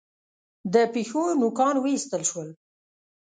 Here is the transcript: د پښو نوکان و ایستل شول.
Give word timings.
د 0.73 0.75
پښو 0.93 1.23
نوکان 1.41 1.75
و 1.79 1.85
ایستل 1.91 2.23
شول. 2.29 2.49